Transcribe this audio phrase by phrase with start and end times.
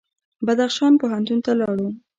[0.45, 1.87] بدخشان پوهنتون ته لاړو.